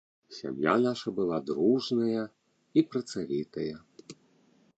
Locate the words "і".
2.81-2.85